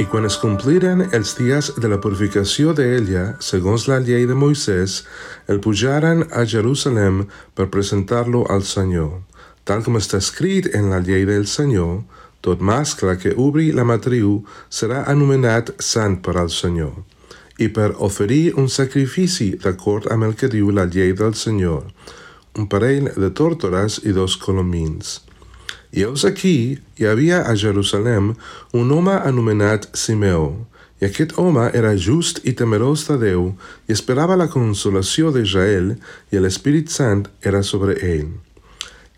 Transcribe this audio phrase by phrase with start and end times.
[0.00, 5.02] I quan es compliren els dies de la purificació d'ella, segons la llei de Moisès,
[5.52, 9.10] el pujaren a Jerusalem per presentar-lo al Senyor.
[9.68, 12.00] Tal com està escrit en la llei del Senyor,
[12.40, 14.38] tot mascle que obri la matriu
[14.72, 16.96] serà anomenat sant per al Senyor.
[17.60, 21.84] I per oferir un sacrifici d'acord amb el que diu la llei del Senyor,
[22.56, 25.18] un parell de tórtores i dos colomins.
[25.90, 28.34] I heus aquí hi havia a Jerusalem
[28.78, 30.52] un home anomenat Simeó,
[31.00, 33.46] i aquest home era just i temerós de Déu
[33.88, 35.94] i esperava la consolació d'Israel
[36.30, 38.28] i l'Espírit Sant era sobre ell.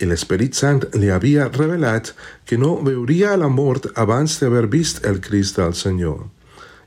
[0.00, 2.14] I l'Esperit Sant li havia revelat
[2.48, 6.24] que no veuria la mort abans d'haver vist el Crist del Senyor.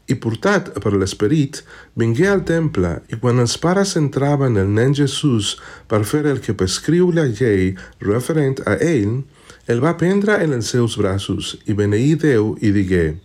[0.07, 1.61] I portat per l'Esperit,
[1.93, 5.55] vingué al temple i quan els pares entraven el nen Jesús
[5.91, 9.23] per fer el que prescriu la llei referent a ell,
[9.67, 13.15] el va prendre en els seus braços i beneí Déu i digué,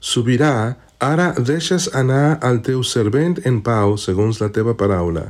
[0.00, 5.26] Subirà, ara deixes anar al teu servent en pau segons la teva paraula,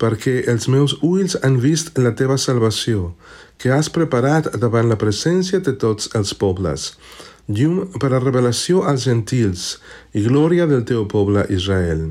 [0.00, 3.14] perquè els meus ulls han vist la teva salvació,
[3.56, 6.92] que has preparat davant la presència de tots els pobles,
[7.48, 9.78] llum per a revelació als gentils
[10.12, 12.10] i glòria del teu poble Israel.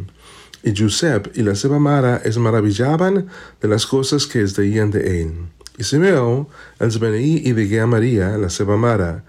[0.63, 3.25] I Josep i la seva mare es meravillaven
[3.61, 5.33] de les coses que es deien d'ell.
[5.79, 6.45] I Simeó
[6.83, 9.23] els beneí i digué a Maria, la seva mare,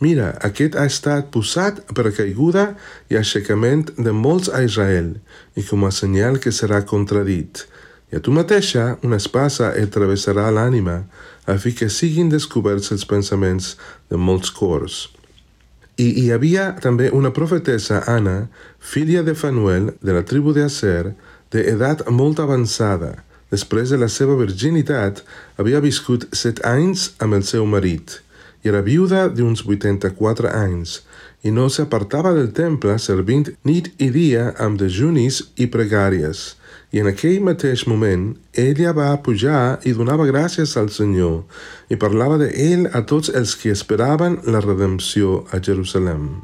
[0.00, 2.70] Mira, aquest ha estat posat per caiguda
[3.12, 5.10] i aixecament de molts a Israel,
[5.60, 7.66] i com a senyal que serà contradit.
[8.08, 11.02] I a tu mateixa una espasa et travessarà l'ànima,
[11.44, 13.74] a fi que siguin descoberts els pensaments
[14.08, 15.10] de molts cors.
[16.00, 18.48] I hi havia també una profetessa, Anna,
[18.80, 21.12] filla de Fanuel, de la tribu de Aser,
[21.52, 23.18] d'edat molt avançada,
[23.50, 25.24] després de la seva virginitat,
[25.58, 28.20] havia viscut set anys amb el seu marit
[28.62, 31.00] i era viuda d'uns 84 anys
[31.42, 36.56] i no s'apartava del temple servint nit i dia amb dejunis i pregàries.
[36.92, 41.44] I en aquell mateix moment ella va pujar i donava gràcies al Senyor
[41.88, 46.42] i parlava de ell a tots els que esperaven la redempció a Jerusalem.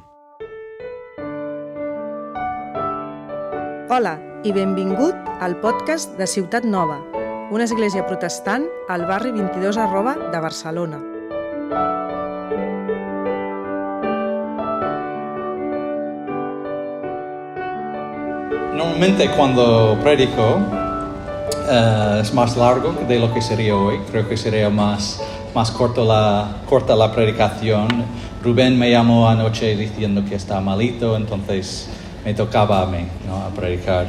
[3.90, 7.00] Hola i benvingut al podcast de Ciutat Nova,
[7.50, 11.00] una església protestant al barri 22 arroba de Barcelona.
[18.76, 20.60] Normalmente cuando predico
[21.68, 23.98] eh, es más largo de lo que sería hoy.
[24.12, 25.20] Creo que sería más,
[25.56, 27.88] más corto la, corta la predicación.
[28.44, 31.88] Rubén me llamó anoche diciendo que está malito, entonces
[32.26, 33.36] me tocaba a mí ¿no?
[33.36, 34.08] a predicar.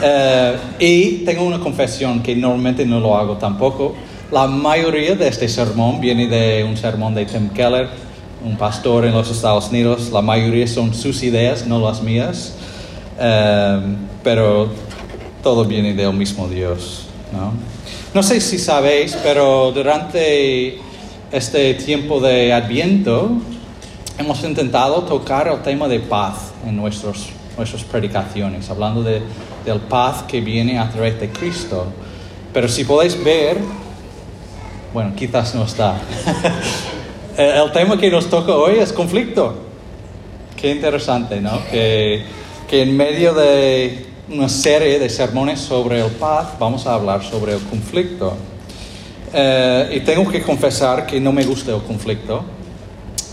[0.00, 3.96] Eh, y tengo una confesión que normalmente no lo hago tampoco.
[4.30, 7.88] La mayoría de este sermón viene de un sermón de Tim Keller,
[8.44, 10.10] un pastor en los Estados Unidos.
[10.12, 12.54] La mayoría son sus ideas, no las mías.
[13.18, 13.80] Eh,
[14.22, 14.68] pero
[15.42, 17.06] todo viene del mismo Dios.
[17.32, 17.52] ¿no?
[18.14, 20.78] no sé si sabéis, pero durante
[21.32, 23.32] este tiempo de Adviento
[24.20, 29.22] hemos intentado tocar el tema de paz en nuestros, nuestras predicaciones, hablando de,
[29.64, 31.86] del paz que viene a través de Cristo.
[32.52, 33.58] Pero si podéis ver,
[34.92, 36.00] bueno, quizás no está.
[37.36, 39.56] el tema que nos toca hoy es conflicto.
[40.56, 41.58] Qué interesante, ¿no?
[41.70, 42.24] Que
[42.70, 47.54] que en medio de una serie de sermones sobre el paz vamos a hablar sobre
[47.54, 48.36] el conflicto.
[49.34, 52.44] Eh, y tengo que confesar que no me gusta el conflicto.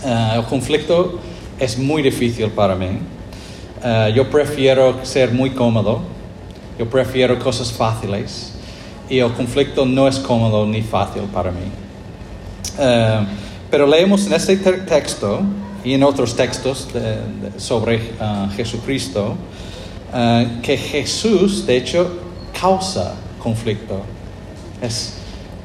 [0.04, 1.20] Eh, el conflicto
[1.56, 2.98] es muy difícil para mí.
[3.82, 6.02] Eh, yo prefiero ser muy cómodo.
[6.78, 8.52] Yo prefiero cosas fáciles.
[9.08, 11.70] Y el conflicto no es cómodo ni fácil para mí.
[13.70, 15.42] pero leemos en este texto
[15.84, 16.88] y en otros textos
[17.56, 19.36] sobre uh, Jesucristo,
[20.12, 22.18] uh, que Jesús, de hecho,
[22.58, 24.02] causa conflicto.
[24.82, 25.14] Es,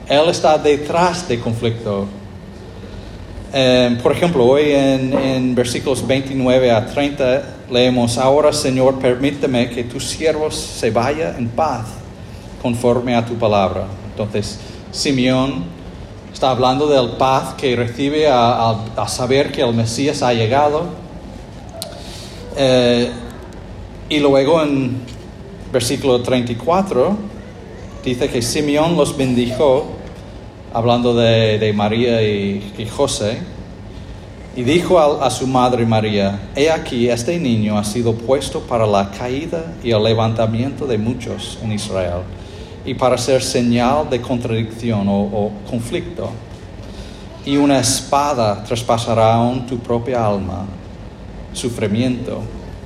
[0.07, 2.07] él está detrás de conflicto.
[3.53, 9.99] Um, por ejemplo, hoy en, versículos 29 a 30 leemos, ahora Señor, permíteme que tu
[9.99, 11.85] siervo se vaya en paz
[12.61, 13.87] conforme a tu palabra.
[14.11, 14.59] Entonces,
[14.91, 15.73] Simeón
[16.33, 18.75] Está hablando del paz que recibe a,
[19.07, 20.87] saber que el Mesías ha llegado.
[22.57, 23.11] Eh,
[24.09, 24.97] y luego en
[25.71, 27.15] versículo 34
[28.03, 29.91] dice que Simeón los bendijo,
[30.73, 33.37] hablando de, María y, José,
[34.55, 39.09] y dijo a, su madre María, he aquí, este niño ha sido puesto para la
[39.09, 42.21] caída y el levantamiento de muchos en Israel
[42.85, 46.29] y para ser señal de contradicción o, conflicto.
[47.45, 50.65] Y una espada traspasará aún tu propia alma,
[51.51, 52.41] sufrimiento,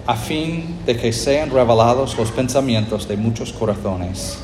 [0.06, 4.40] a fin de que sean revelados los pensamientos de muchos corazones.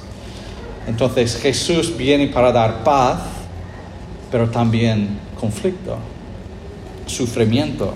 [0.88, 3.22] Entonces Jesús viene para dar paz,
[4.30, 5.98] pero también conflicto,
[7.06, 7.94] sufrimiento.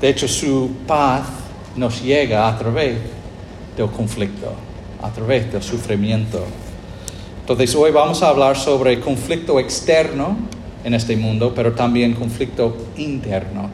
[0.00, 1.24] De hecho, su paz
[1.76, 2.98] nos llega a través
[3.76, 4.52] del conflicto,
[5.02, 6.44] a través del sufrimiento.
[7.40, 10.36] Entonces hoy vamos a hablar sobre conflicto externo
[10.84, 13.70] en este mundo, pero también conflicto interno.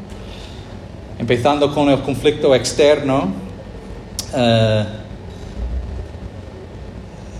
[1.18, 3.32] Empezando con el conflicto externo,
[4.34, 4.84] eh,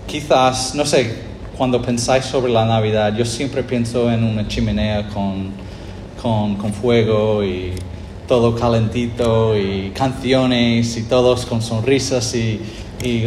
[0.07, 1.15] quizás, no sé,
[1.57, 5.53] cuando pensáis sobre la Navidad, yo siempre pienso en una chimenea con,
[6.25, 7.75] con, fuego y
[8.27, 12.59] todo calentito y canciones y todos con sonrisas y,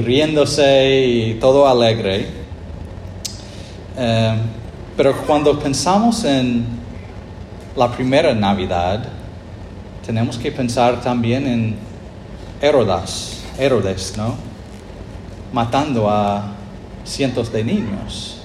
[0.01, 2.27] riéndose y todo alegre.
[3.95, 4.35] Eh,
[4.95, 6.65] pero cuando pensamos en
[7.75, 9.07] la primera Navidad,
[10.03, 11.75] tenemos que pensar también en
[12.59, 14.33] Herodas, Herodes, ¿no?
[15.53, 16.55] Matando a
[17.05, 18.39] cientos de niños,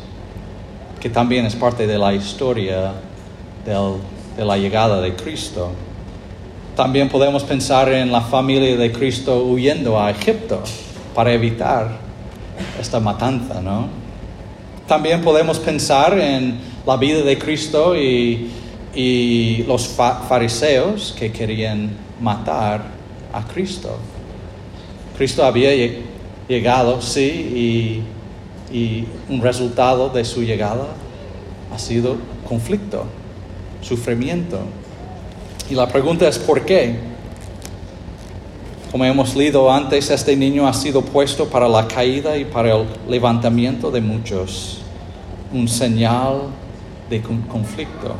[1.00, 2.92] que también es parte de la historia
[4.36, 5.70] de la llegada de Cristo.
[6.76, 10.62] También podemos pensar en la familia de Cristo huyendo a Egipto
[11.14, 11.98] para evitar
[12.80, 13.88] esta matanza, ¿no?
[14.86, 18.50] También podemos pensar en la vida de Cristo y,
[19.66, 21.90] los fariseos que querían
[22.20, 22.82] matar
[23.32, 23.96] a Cristo.
[25.16, 25.70] Cristo había
[26.46, 28.02] llegado, sí,
[28.70, 30.88] y, y un resultado de su llegada
[31.74, 33.06] ha sido conflicto,
[33.82, 34.60] sufrimiento.
[35.68, 36.96] Y la pregunta es ¿por qué?
[38.90, 42.86] Como hemos leído antes, este niño ha sido puesto para la caída y para el
[43.08, 44.82] levantamiento de muchos,
[45.52, 46.42] un señal
[47.08, 48.14] de conflicto.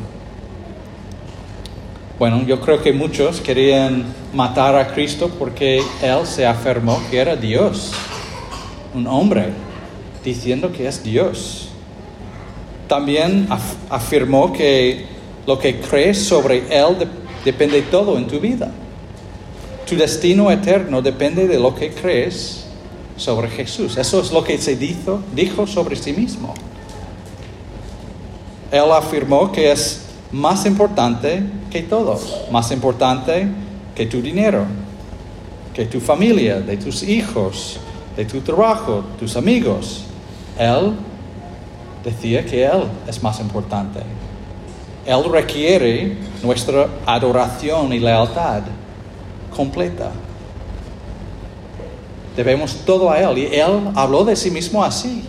[2.17, 7.35] Bueno, yo creo que muchos querían matar a Cristo porque Él se afirmó que era
[7.35, 7.91] Dios,
[8.95, 9.49] un hombre,
[10.23, 11.69] diciendo que es Dios.
[12.87, 13.47] También
[13.89, 15.12] afirmó que
[15.45, 17.07] lo que crees sobre Él
[17.43, 18.71] depende todo en tu vida.
[19.87, 22.65] Tu destino eterno depende de lo que crees
[23.17, 23.97] sobre Jesús.
[23.97, 26.53] Eso es lo que se dijo sobre sí mismo.
[28.71, 30.01] Él afirmó que es
[30.31, 32.19] más importante que todo,
[32.51, 33.47] más importante
[33.93, 34.65] que tu dinero,
[35.73, 37.77] que tu familia, de tus hijos,
[38.15, 40.05] de tu trabajo, tus amigos.
[40.57, 40.93] Él
[42.03, 43.99] decía que Él es más importante.
[45.05, 48.61] Él requiere nuestra adoración y lealtad
[49.55, 50.11] completa.
[52.35, 53.37] Debemos todo a Él.
[53.37, 55.23] Y Él habló de sí mismo así.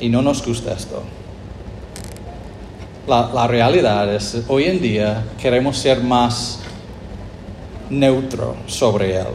[0.00, 1.02] Y no nos gusta esto.
[3.06, 6.60] La, realidad es, hoy en día queremos ser más
[7.90, 9.26] neutro sobre Él.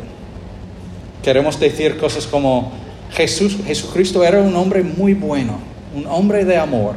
[1.21, 2.71] Queremos decir cosas como,
[3.11, 5.59] Jesús, Jesucristo era un hombre muy bueno,
[5.93, 6.95] un hombre de amor.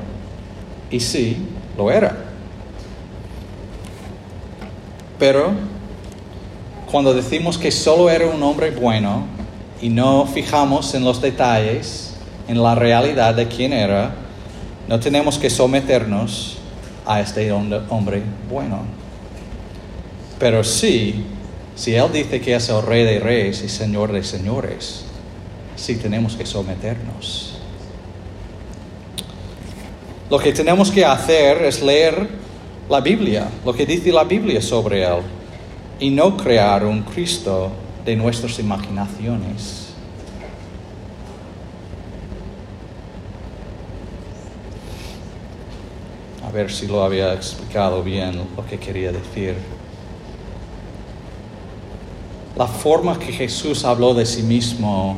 [0.90, 1.36] Y sí,
[1.76, 2.16] lo era.
[5.18, 5.52] Pero
[6.90, 9.24] cuando decimos que solo era un hombre bueno
[9.80, 12.14] y no fijamos en los detalles,
[12.48, 14.14] en la realidad de quién era,
[14.88, 16.56] no tenemos que someternos
[17.06, 18.80] a este hombre bueno.
[20.38, 21.24] Pero sí,
[21.76, 25.04] si Él dice que es el rey de reyes y señor de señores,
[25.76, 27.49] sí tenemos que someternos.
[30.30, 32.28] Lo que tenemos que hacer es leer
[32.88, 35.22] la Biblia, lo que dice la Biblia sobre Él,
[35.98, 37.72] y no crear un Cristo
[38.04, 39.88] de nuestras imaginaciones.
[46.46, 49.56] A ver si lo había explicado bien lo que quería decir.
[52.56, 55.16] La forma que Jesús habló de sí mismo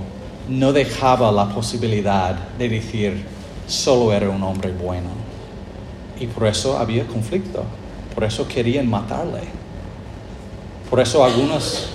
[0.49, 3.32] no dejaba la posibilidad de decir,
[3.67, 5.23] solo era un hombre bueno
[6.23, 7.65] y por eso había conflicto.
[8.15, 9.43] Por eso querían matarle.
[10.89, 11.89] Por eso algunos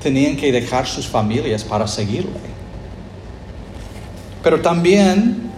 [0.00, 2.52] tenían que dejar sus familias para seguirle.
[4.42, 5.50] Pero también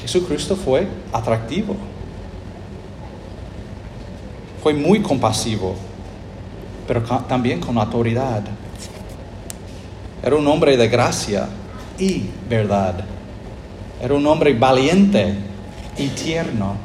[0.00, 1.76] Jesucristo fue atractivo.
[4.62, 5.76] Fue muy compasivo,
[6.88, 8.42] pero también con autoridad.
[10.22, 11.48] Era un hombre de gracia
[11.98, 13.13] y verdad.
[14.00, 15.34] Era un hombre valiente
[15.96, 16.76] y tierno.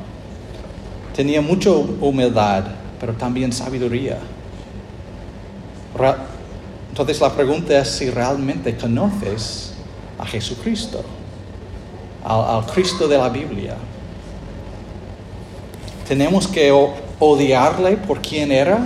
[1.16, 2.63] Tenía mucha humildad,
[3.00, 4.18] pero también sabiduría.
[6.89, 9.74] Entonces la pregunta es si realmente conoces
[10.18, 11.04] a Jesucristo,
[12.24, 13.75] al, Cristo de la Biblia.
[16.08, 16.72] Tenemos que
[17.20, 18.80] odiarle por quien era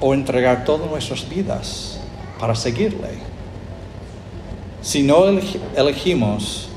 [0.00, 1.98] o entregar todas nuestras vidas
[2.38, 3.08] para seguirle.
[4.82, 5.26] Si no
[5.76, 6.68] elegimos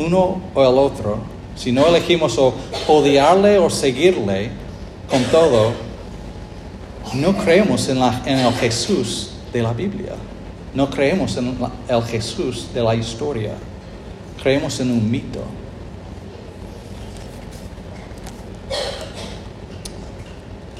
[0.00, 1.18] uno o el otro,
[1.54, 2.54] si no elegimos o
[2.88, 4.50] odiarle o seguirle
[5.08, 5.72] con todo,
[7.14, 10.14] no creemos en, en el Jesús de la Biblia.
[10.74, 11.56] No creemos en
[11.88, 13.54] el Jesús de la historia.
[14.42, 15.42] Creemos en un mito.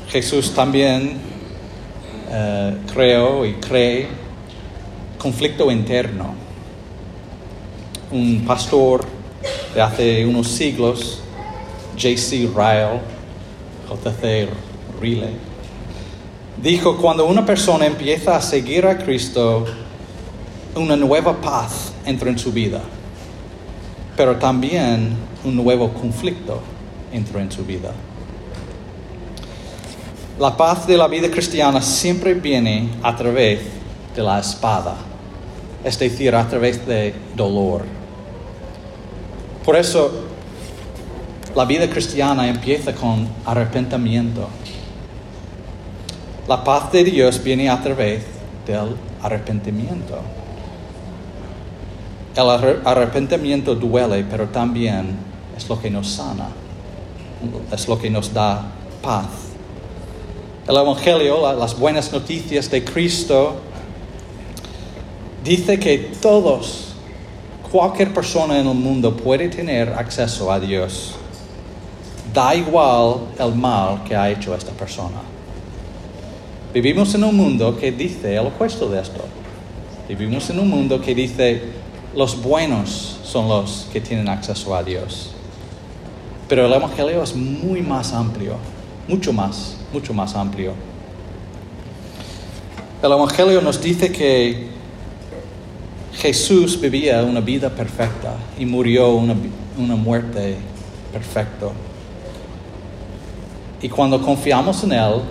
[0.09, 1.19] Jesús también
[2.31, 4.09] eh, creó y cree
[5.19, 6.35] conflicto interno.
[8.13, 9.05] Un pastor
[9.73, 11.21] de hace unos siglos,
[11.95, 12.49] J.C.
[12.55, 13.01] Ryle,
[13.89, 14.49] J.C.
[15.01, 15.31] Rile,
[16.61, 19.65] dijo, cuando una persona empieza a seguir a Cristo,
[20.75, 22.81] una nueva paz entra en su vida,
[24.17, 26.61] pero también un nuevo conflicto
[27.13, 27.93] entra en su vida.
[30.39, 33.61] La paz de la vida cristiana siempre viene a través
[34.17, 34.97] de la espada,
[35.85, 38.00] es decir, a través de dolor.
[39.65, 40.11] Por eso,
[41.55, 44.49] la vida cristiana empieza con arrepentimiento.
[46.49, 48.25] La paz de Dios viene a través
[48.67, 50.19] del arrepentimiento.
[52.35, 55.17] El arrepentimiento duele, pero también
[55.57, 56.49] es lo que nos sana,
[57.73, 58.63] es lo que nos da
[59.03, 59.27] paz.
[60.67, 63.57] El Evangelio, las buenas noticias de Cristo,
[65.43, 66.90] dice que todos,
[67.71, 71.15] cualquier persona en el mundo puede tener acceso a Dios.
[72.33, 75.21] Da igual el mal que ha hecho esta persona.
[76.73, 79.25] Vivimos en un mundo que dice el opuesto de esto.
[80.09, 81.63] Vivimos en un mundo que dice
[82.15, 85.31] los buenos son los que tienen acceso a Dios.
[86.49, 88.57] Pero el Evangelio es muy más amplio,
[89.09, 90.73] mucho más mucho más amplio.
[93.03, 94.69] El Evangelio nos dice que
[96.15, 99.35] Jesús vivía una vida perfecta y murió una,
[99.79, 100.57] una muerte
[101.13, 101.67] perfecta.
[103.83, 105.23] Y cuando confiamos en Él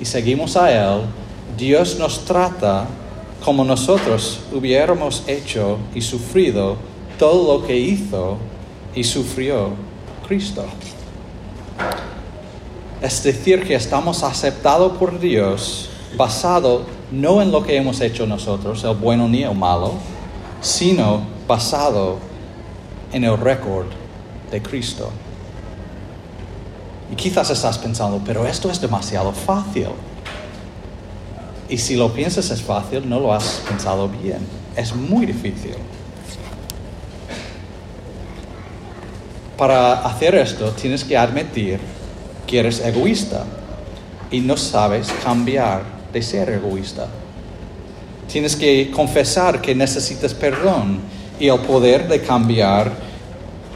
[0.00, 1.02] y seguimos a Él,
[1.56, 2.86] Dios nos trata
[3.44, 6.76] como nosotros hubiéramos hecho y sufrido
[7.18, 8.38] todo lo que hizo
[8.94, 9.70] y sufrió
[10.26, 10.64] Cristo.
[13.02, 18.82] Es decir, que estamos aceptados por Dios basado no en lo que hemos hecho nosotros,
[18.84, 19.94] el bueno ni el malo,
[20.60, 22.18] sino basado
[23.12, 23.86] en el récord
[24.50, 25.10] de Cristo.
[27.10, 29.88] Y quizás estás pensando, pero esto es demasiado fácil.
[31.68, 34.38] Y si lo piensas es fácil, no lo has pensado bien.
[34.76, 35.74] Es muy difícil.
[39.56, 41.80] Para hacer esto tienes que admitir
[42.46, 43.44] que eres egoísta
[44.30, 47.08] y no sabes cambiar de ser egoísta.
[48.30, 51.00] Tienes que confesar que necesitas perdón
[51.40, 52.92] y el poder de cambiar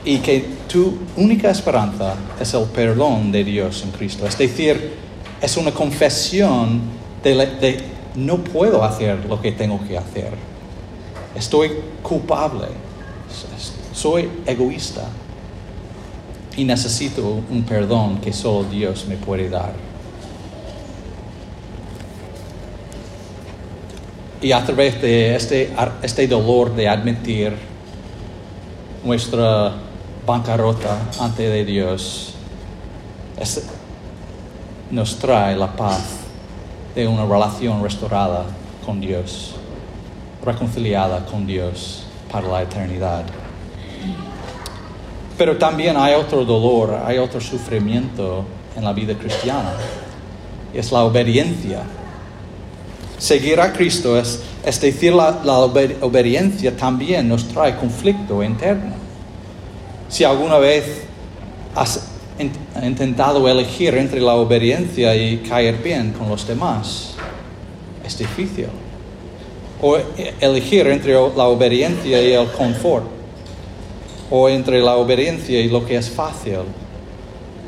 [0.04, 4.26] y que tu única esperanza es el perdón de Dios en Cristo.
[4.26, 4.94] Es decir,
[5.40, 6.80] es una confesión
[7.22, 7.80] de,
[8.14, 10.32] no puedo hacer lo que tengo que hacer.
[11.34, 11.70] Estoy
[12.02, 12.68] culpable.
[13.92, 15.04] Soy egoísta
[16.56, 19.72] y necesito un perdón que solo Dios me puede dar.
[24.42, 25.72] Y a través de este,
[26.02, 27.54] este dolor de admitir
[29.04, 29.72] nuestra
[30.26, 32.34] bancarrota ante de Dios,
[34.90, 36.02] nos trae la paz
[36.94, 38.44] de una relación restaurada
[38.84, 39.54] con Dios,
[40.44, 43.24] reconciliada con Dios para la eternidad.
[45.38, 48.44] Pero también hay otro dolor, hay otro sufrimiento
[48.76, 49.72] en la vida cristiana.
[50.74, 51.82] Es la obediencia.
[53.22, 54.40] Seguir a Cristo es,
[54.80, 55.28] decir, la,
[56.00, 58.94] obediencia también nos trae conflicto interno.
[60.08, 61.04] Si alguna vez
[61.72, 62.08] has
[62.82, 67.14] intentado elegir entre la obediencia y caer bien con los demás,
[68.04, 68.66] es difícil.
[69.80, 69.98] O
[70.40, 73.04] elegir entre la obediencia y el confort
[74.30, 76.64] o entre la obediencia y lo que es fácil,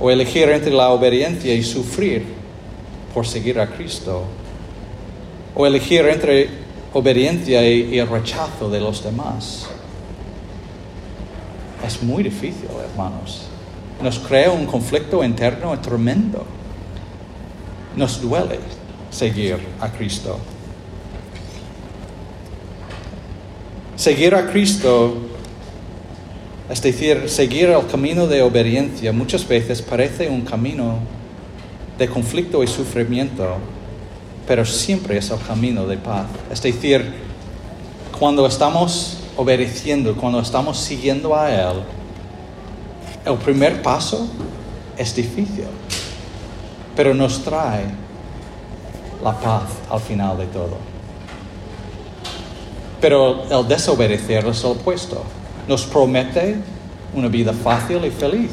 [0.00, 2.24] o elegir entre la obediencia y sufrir
[3.14, 4.24] por seguir a Cristo,
[5.54, 6.48] o elegir entre
[6.92, 9.66] obediencia y, el rechazo de los demás.
[11.86, 13.42] Es muy difícil, hermanos.
[14.02, 16.44] Nos crea un conflicto interno tremendo.
[17.96, 18.58] Nos duele
[19.10, 20.38] seguir a Cristo.
[23.96, 25.16] Seguir a Cristo
[26.68, 30.98] es decir, seguir el camino de obediencia muchas veces parece un camino
[31.98, 33.58] de conflicto y sufrimiento,
[34.46, 36.26] pero siempre es el camino de paz.
[36.50, 37.14] Es decir,
[38.18, 41.82] cuando estamos obedeciendo, cuando estamos siguiendo a Él,
[43.24, 44.28] el primer paso
[44.96, 45.66] es difícil,
[46.94, 47.86] pero nos trae
[49.22, 50.76] la paz al final de todo.
[53.00, 55.22] Pero el desobedecer es el opuesto.
[55.66, 56.56] Nos promete
[57.14, 58.50] una vida fácil y feliz,